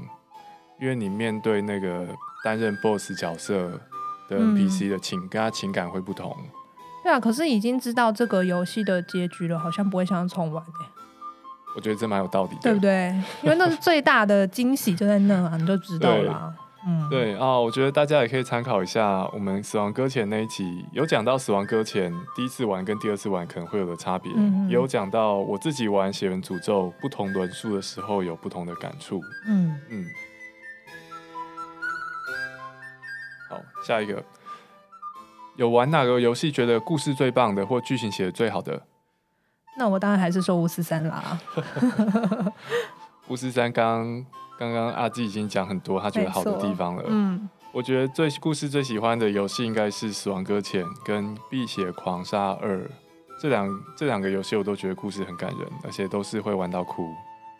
[0.80, 2.08] 因为你面对那个
[2.44, 3.72] 担任 BOSS 角色
[4.30, 6.38] 的 NPC 的情，嗯、跟他情感会不同。
[7.04, 10.88] 对啊，可是已经知道这个游戏的结局了，好像不会想要重玩哎。
[11.76, 13.13] 我觉得这蛮有道理的，对不对？
[13.42, 16.56] 因为那是最大的惊喜就在那啊，你就知道了。
[16.86, 29.22] 嗯，对啊，我觉得大家也可以参考一下我们《死亡搁浅》那一集，有讲到《死亡搁浅》第一次玩跟第二次玩可能会有的差别，嗯、也有讲到我自己玩《血源诅咒》不同轮数的时候有不同的感触。
[29.48, 30.06] 嗯嗯。
[33.50, 34.24] 好，下一个。
[35.56, 38.82] 有玩哪个游戏觉得故事最棒的，或剧情写的最好的？
[39.78, 41.39] 那我当然还是说巫师三啦。
[43.28, 44.26] 巫师三刚
[44.60, 47.04] 刚刚阿基已经讲很多他觉得好的地方了。
[47.08, 52.78] 嗯，我觉得最故事最喜欢的游戏应该是《死亡搁浅》跟《碧血狂杀二》
[53.39, 57.10] 这两这两个游戏，我都觉得故事很感人，而且都是会玩到哭。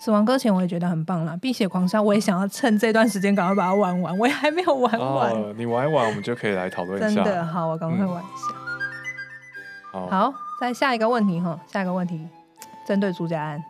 [0.04, 5.32] 死亡搁浅我也觉得很棒啦，碧血狂杀我也想要趁这段时间赶快把它玩完，我也还没有玩完。
[5.32, 7.24] 哦、你玩一玩，我们就可以来讨论一下。
[7.24, 8.54] 真的好，我赶快玩一下。
[9.94, 12.20] 嗯、好，好，再下一个问题哈，下一个问题，
[12.86, 13.64] 针对朱家安，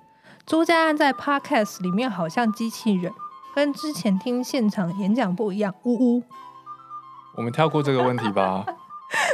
[0.43, 3.13] 朱家安在 Podcast 里面好像机器人，
[3.53, 6.23] 跟之前听现场演讲不一样，呜呜。
[7.35, 8.65] 我们跳过这个问题吧。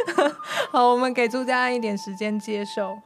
[0.70, 2.98] 好，我们给朱家安一点时间接受。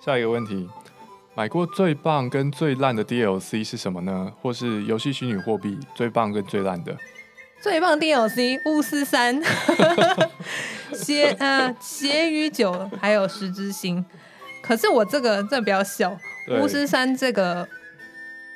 [0.00, 0.70] 下一个问题。
[1.38, 4.32] 买过最棒跟最烂的 DLC 是什么呢？
[4.42, 6.96] 或是游戏虚拟货币最棒跟最烂的？
[7.62, 9.40] 最棒 DLC 巫师三，
[10.92, 14.04] 血呃血与酒，还有十之星。
[14.60, 16.10] 可是我这个这比较小，
[16.60, 17.68] 巫师三这个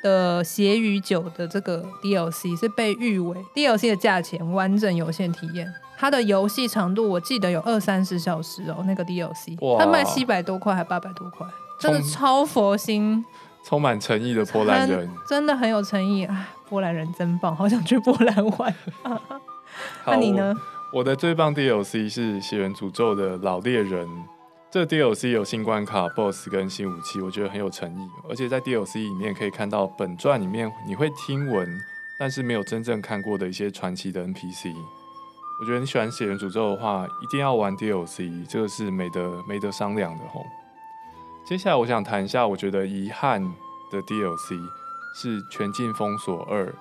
[0.02, 11.46] 的血与酒的这个 DLC 是被誉为 DLC 的价钱完整有限体验，它的游戏长度我记得有二三十小时哦，那个 DLC 它卖七百多块还八百多块，
[11.82, 13.24] 真的超佛心，
[13.64, 16.48] 充满诚意的波兰人，真的很有诚意啊！
[16.68, 18.74] 波兰人真棒，好想去波兰玩。
[20.06, 20.54] 那你呢？
[20.92, 24.06] 我的最棒 DLC 是《血源诅咒》的老猎人。
[24.70, 28.08] 这 DLC 有新关卡、BOSS 跟新武器，我觉得很有诚意。
[28.28, 31.68] 而且在 DLC 里面可以看到本传里面你会听闻，
[32.18, 34.74] 但是没有真正看过的一些传奇的 NPC。
[35.60, 40.44] 我觉得你喜欢《血源诅咒》的话，一定要玩 DLC，这个是没得没得商量的吼。
[41.44, 43.42] 接下来我想谈一下，我觉得遗憾
[43.90, 44.58] 的 DLC
[45.14, 46.66] 是《全境封锁二》。《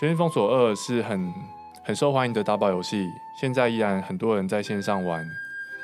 [0.00, 1.32] 全境封锁二》是很
[1.84, 3.06] 很受欢迎的打宝游戏，
[3.38, 5.24] 现在依然很多人在线上玩。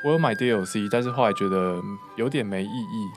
[0.03, 1.79] 我有买 DLC，但是后来觉得
[2.17, 3.07] 有点没意义。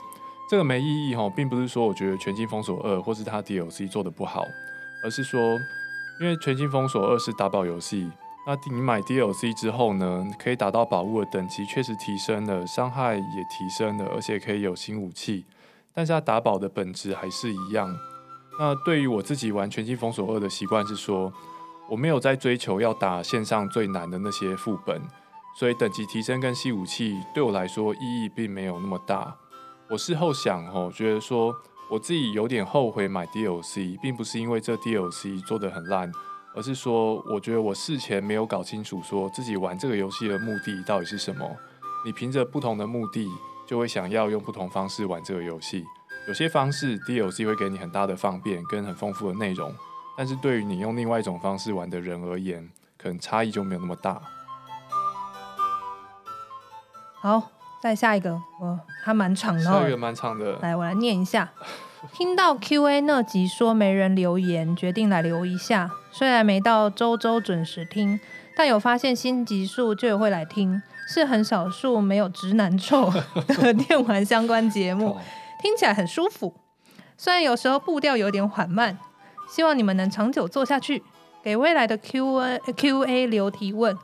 [0.49, 4.45] 这个没意义哈，并不是说我觉得《全境封锁二》或是它 DLC 做的不好，
[5.03, 5.59] 而是说，
[6.21, 8.11] 因为《全境封锁二》是打宝游戏，
[8.45, 15.45] 那你买 DLC 之后呢，可以打到宝物的等级确实提升了，伤害也提升了，而且可以有新武器，
[15.93, 17.97] 但是它打宝的本质还是一样。
[18.59, 21.31] 那对于我自己玩《全境封锁二》的习惯是说，
[21.89, 25.01] 我没有在追求要打线上最难的那些副本。
[25.55, 29.35] 所以等级提升跟新武器对我来说意义并没有那么大。
[29.89, 31.55] 我事后想哦，觉得说
[31.89, 36.11] 我自己有点后悔买 DLC，并不是因为这 DLC 做得很烂，
[36.55, 41.49] 而是说我觉得我事前没有搞清楚说自己玩这个游戏的目的到底是什么。
[42.05, 43.27] 你凭着不同的目的，
[43.65, 45.85] 就会想要用不同方式玩这个游戏。
[46.27, 49.73] 有些方式 DLC 会给你很大的方便跟很丰富的内容，
[50.17, 54.21] 但是对于你用另外一种方式玩的人而言，可能差异就没有那么大。
[57.21, 60.57] 好，再下一个，我还蛮长的，下一个蛮长的。
[60.59, 61.51] 来，我来念一下。
[62.11, 65.89] 听到 Q&A 那集说没人留言，决定来留一下。
[66.11, 68.19] 虽然没到周周准时听，
[68.55, 73.11] 但有发现新集数就有会来听，是很少数没有直男臭
[73.47, 75.17] 的电玩相关节目，
[75.61, 76.53] 听起来很舒服。
[77.17, 78.97] 虽然有时候步调有点缓慢，
[79.49, 81.03] 希望你们能长久做下去。
[81.41, 83.97] 给未来的 Q&A Q&A 留提问。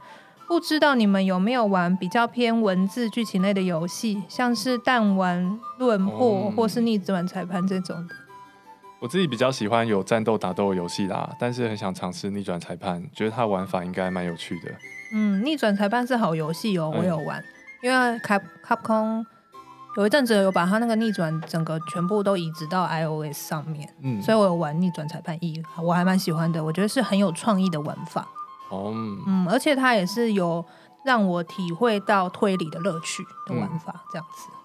[0.50, 8.16] 不知道你们有没有玩比较偏文字剧情类的游戏，像是弹丸论破或是逆转裁判这种的？
[9.00, 14.72] 我自己比较喜欢有战斗打斗的游戏啦，但是很想尝试逆转裁判，觉得它玩法应该蛮有趣的。
[15.14, 17.46] 嗯，逆转裁判是好游戏哦，我有玩，嗯、
[17.84, 19.24] 因为卡卡空
[19.98, 28.28] 有一阵子有把它那个逆转整个全部都移植到 iOS 上面，嗯，所以我有玩逆转裁判一，我还蛮喜欢的，我觉得是很有创意的玩法。
[28.70, 30.64] 哦，嗯，而且它也是有
[31.04, 34.48] 让我体会到推理的乐趣的玩法，这样子。
[34.50, 34.56] 嗯、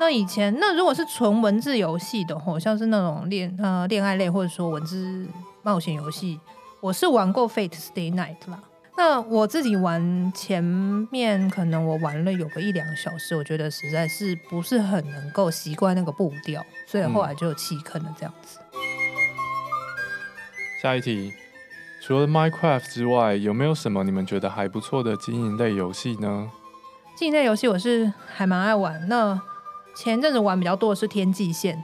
[0.00, 5.26] 那以前那如果是纯文字游戏的话，像是那种恋呃恋爱类或者说文字
[5.62, 6.40] 冒险游戏，
[6.80, 8.58] 我是玩过 Fate Stay Night 啦。
[8.96, 18.58] 那我自己玩前面可能我玩了有个一两个小时，我觉得实在是不是很能够习惯那个步调，所以后来就弃坑了这样子。
[18.74, 18.78] 嗯、
[20.82, 21.32] 下一题。
[22.12, 26.46] 除了 Minecraft 之外，有没有什么你们觉得还不错的经营类游戏呢？
[27.16, 29.08] 经营类游戏我是还蛮爱玩。
[29.08, 29.40] 那
[29.94, 31.82] 前阵子玩比较多的是天际线，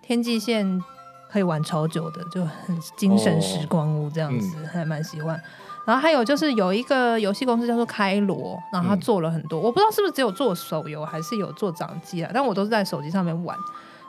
[0.00, 0.80] 天际线
[1.28, 5.42] 可以玩超久的，就很精神时光屋这样子，还蛮喜欢。
[5.84, 13.58] 然后还有就是有一个游戏公司叫做开罗，然后他做了很多，我不知道是不是只有做手游还是有做掌机啊，但我都是在手机上面玩。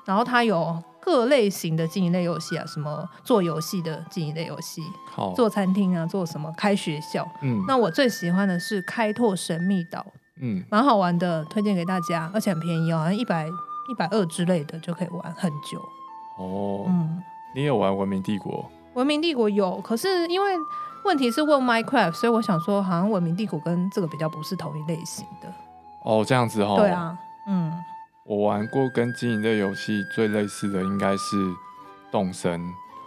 [0.06, 0.80] 然后他有。
[1.06, 7.24] 各类型的经营类游戏啊，什么做游戏的经营类游戏，好做餐厅啊，做什么开学校。
[7.44, 10.04] 嗯，那我最喜欢的是开拓神秘岛，
[10.41, 15.80] 嗯，蛮好玩的，推荐给大家，而且很便宜哦，好像一百一百二之类的就可以玩很久。
[16.39, 17.22] 哦，嗯，
[17.54, 18.65] 你有玩文明帝国？
[18.96, 20.54] 文明帝国有，可是因为
[21.04, 25.54] 问题是问 Minecraft，所以我想说，好像文明帝国跟这个比较不是同一类型的。
[26.04, 26.78] 哦，这样子哦。
[26.80, 27.15] 对啊，
[27.46, 27.72] 嗯。
[28.27, 31.38] 我玩过跟经营类游戏最类似的应该是
[32.11, 32.59] 动森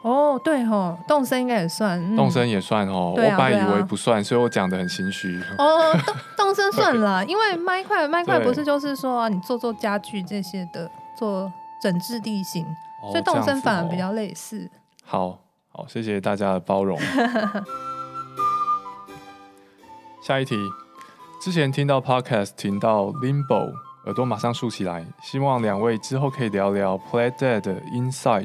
[0.03, 2.93] 哦，对哦，动森应该也算，嗯、动森也算哦。
[2.93, 5.43] 啊、我本来以为不算，啊、所以我讲的很心虚。
[5.59, 5.93] 哦，
[6.37, 11.53] 动动森算了， 因为麦块麦块不是就是说、啊、你做做家具这些的，做
[11.83, 12.65] 整治地形，
[13.03, 14.71] 哦、所以动森反而比较类似。
[15.05, 16.97] 好好，谢谢大家的包容。
[20.23, 20.55] 下一题，
[21.43, 23.88] 之前听到 podcast 听到 Limbo。
[24.09, 27.61] 耳朵马上竖起来，希望两位之后可以聊聊《Playdead
[27.93, 28.45] Inside》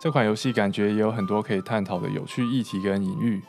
[0.00, 3.40] 这款游戏，感觉也有很多可以探讨的有趣议题跟隐喻。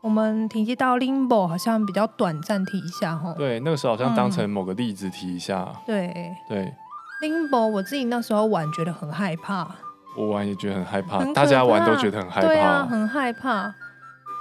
[0.00, 3.34] 我们提及到《Limbo》，好像比较短暂提一下哈。
[3.36, 5.66] 对，那个时候好像当成某个例子提一下。
[5.66, 6.72] 嗯、对对
[7.20, 9.68] ，Limbo 我自己那时候玩觉得很害怕，
[10.16, 12.46] 我玩也觉得很害怕，大家玩都觉得很害怕。
[12.46, 13.74] 对啊，很害怕。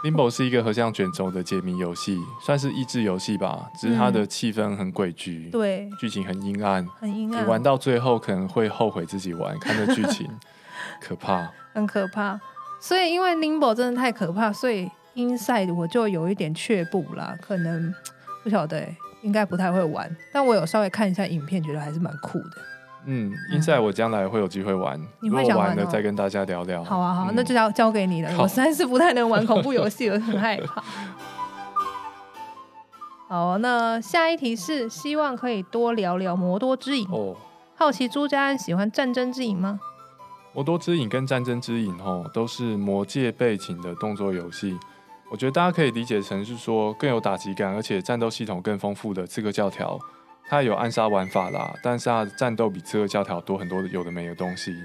[0.04, 7.44] Limbo 是一个横向卷轴的解谜游戏，算是益智游戏吧，只是它的气氛很诡谲，嗯、对，剧情很阴暗，很阴暗。
[7.44, 10.28] 你玩到最后可能会后悔自己玩， 看这剧情
[11.00, 12.40] 可怕，很可怕。
[12.80, 17.94] 所以因为 Limbo 真的太可怕，所以 Inside 我就有一点却步啦，可能
[18.44, 20.10] 不晓得、欸，应该不太会玩。
[20.34, 22.58] 但我有稍微看一下影片，觉得还是蛮酷的。
[23.06, 26.84] 嗯，Inside 我将来会有机会玩，你会想玩、哦、如果玩了再跟大家聊聊。
[26.84, 28.30] 好啊，好那就交交给你了。
[28.38, 30.84] 我实在是不太能玩恐怖游戏，我 很害怕。
[33.28, 37.36] 好，那下一题是希望可以多聊聊《魔多之影》哦。
[37.76, 39.80] 好奇朱家安喜欢《战争之影》吗？
[40.54, 44.78] 《魔多之影》跟《战争之影》哦都是魔界背景的动作游戏，
[45.32, 49.98] 我觉得大家可以理解成是说更有打击感，而且战斗系统更丰富的刺客教条。
[50.52, 54.76] 它有暗杀玩法啦，但是它的战斗比刺客教条多很多有的没的东西。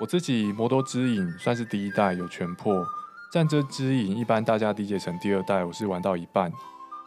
[0.00, 2.84] 我自己魔多之影算是第一代有全破，
[3.32, 6.50] 战争之影一般大家理解成第二代，我是玩到一半。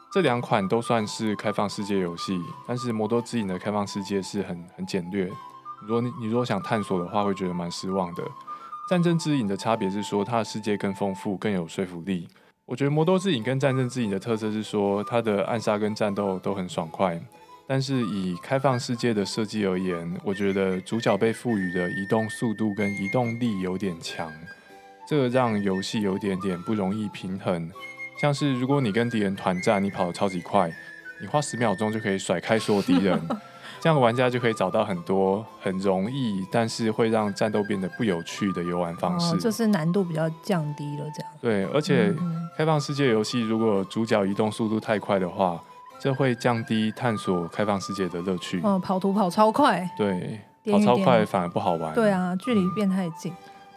[0.10, 5.30] 这两款都算是开放世界游戏，但是魔多之影的开放世界是很很简略。
[5.82, 8.24] 如果你如果想探索的话，会觉得蛮失望的。
[8.90, 12.30] 战争之影的差别是说它的世界更丰富，更有说服力。
[12.66, 17.22] 我觉得魔多之影跟战争之影的特色是说它的暗杀跟战斗都很爽快。
[17.72, 24.30] 但是以开放世界的设计而言，我觉得主角被赋予的移动速度跟移动力有点强，
[25.08, 27.72] 这个让游戏有点点不容易平衡。
[28.20, 30.70] 像是如果你跟敌人团战，你跑得超级快，
[31.22, 33.18] 你花十秒钟就可以甩开所有敌人，
[33.80, 39.34] 这样玩家就可以找到很多很容易，但是会让战斗变得不有趣的游玩方式。
[39.34, 41.32] 哦，就是难度比较降低了，这样。
[41.40, 42.14] 对，而且
[42.58, 45.64] 开放世界游戏如果主角移动速度太快的话。
[46.02, 48.60] 这会降低探索开放世界的乐趣。
[48.64, 49.88] 嗯，跑图跑超快。
[49.96, 50.42] 对，
[50.72, 51.94] 跑超快反而不好玩。
[51.94, 53.32] 对啊，距离变太近。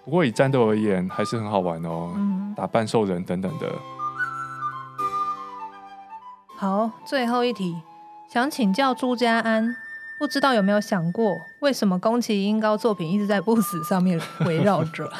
[0.06, 2.14] 不过以战斗而言，还是很好玩哦。
[2.16, 3.70] 嗯，打半兽人等等的。
[6.56, 7.82] 好，最后一题，
[8.32, 9.76] 想请教朱家安，
[10.18, 15.12] 不知道有没有想过，为什么宫崎英高作品一直在不死上面围绕着？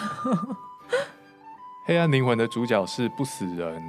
[1.84, 3.82] 黑暗灵魂的主角是不死人，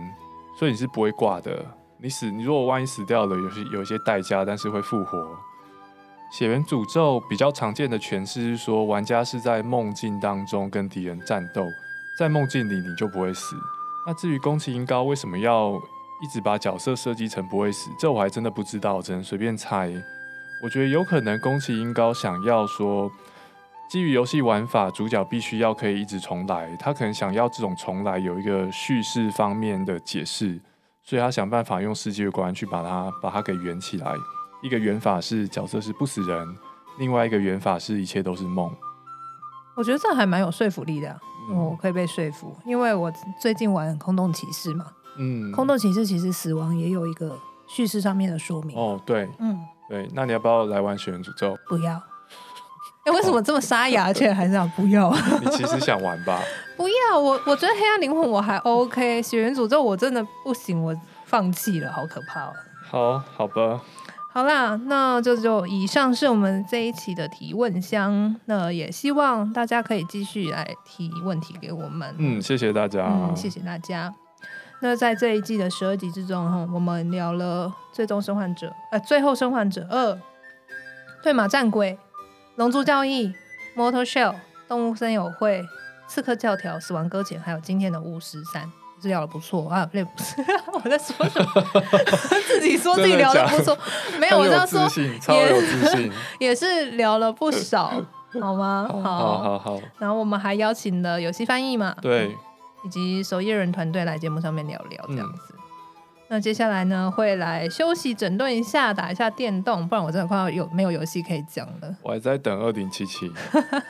[0.59, 1.65] 所以你是不会挂的。
[2.05, 5.35] 你死，你如果万一死掉了，有些有一些代价，但是会复活。
[6.31, 11.67] 血缘诅咒比较常见的诠释是说，玩家是在梦境当中跟敌人战斗，
[12.19, 13.55] 在梦境里你就不会死。
[14.05, 15.71] 那至于宫崎英高为什么要
[16.21, 19.91] 一直把角色设计成不会死，这我还真的不知道，只能随便猜。
[20.61, 23.11] 我觉得有可能宫崎英高想要说，
[23.89, 30.59] 基于游戏玩法，主角必须要可以一直重来，他可能想要这种重来有一个叙事方面的解释。
[31.05, 34.11] 所以他想办法用世界观去把它把它给圆起来。
[34.63, 36.57] 一个圆法是角色是不死人，
[36.97, 38.75] 另外一个圆法是一切都是梦。
[39.75, 44.87] 我觉得这还蛮有说服力的，嗯，我可以被说服，因为我最近玩空洞骑士嘛。
[45.17, 47.37] 嗯，空洞骑士其实死亡也有一个
[47.67, 48.75] 叙事上面的说明。
[48.75, 51.55] 哦，对，嗯，对，那你要不要来玩血源诅咒？
[51.67, 52.01] 不要。
[53.05, 55.11] 哎，为什么这么沙哑，却还是要不要？
[55.41, 56.41] 你其实想玩吧？
[56.75, 60.95] 不要，我我觉得黑暗灵魂我还 OK，血缘诅咒我真的不行，我
[61.25, 62.53] 放弃了，好可怕哦。
[62.83, 63.79] 好，好吧。
[64.33, 72.13] 好啦，那就就以上是我们这一期的提问箱，那也希望大家可以继续来提问题给我们。
[72.17, 73.05] 嗯，谢谢大家。
[73.07, 74.13] 嗯，谢谢大家。
[74.81, 80.11] 那在这一季的十二集之中，哈，我们聊了《最终生还者》呃，《最后生还者二》、
[81.23, 81.93] 《对马战鬼》。
[82.55, 83.33] 龙珠教义、
[83.75, 84.33] Motor Shell、
[84.67, 85.65] 动物森友会、
[86.07, 89.85] 刺客教条、死亡搁浅，还有今天的巫师三，是聊的不错啊。
[89.85, 90.35] 不是，
[90.71, 91.63] 我在说什么？
[92.47, 93.77] 自己说自己聊的不错，
[94.19, 94.87] 没有，我这样说
[95.33, 97.91] 也也是聊了不少，
[98.39, 98.87] 好吗？
[98.89, 99.81] 好，好，好，好。
[99.99, 102.33] 然后我们还邀请了游戏翻译嘛，对，
[102.85, 105.54] 以及守夜人团队来节目上面聊聊这样子。
[106.27, 111.95] 嗯那接下来呢，会来休息整顿一下，打一下电动，不然我真的快要有没有游戏可以讲了。
[112.01, 113.31] 我还在等二零七七。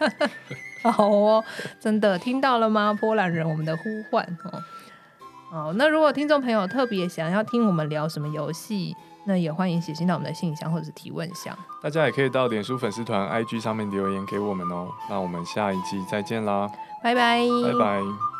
[0.84, 1.44] 好哦，
[1.80, 2.94] 真的听到了吗？
[3.00, 4.62] 波兰人，我们的呼唤哦。
[5.50, 8.94] 好，那如果听众朋友特别想要听我们聊什么游戏，
[9.26, 11.58] 那也欢迎写信到我们的信箱或者是提问箱。
[11.82, 14.90] 大家也可以到脸书粉丝团、IG 上面留言给我们哦。
[15.10, 16.70] 那我们下一集再见啦，
[17.02, 18.35] 拜拜，拜拜。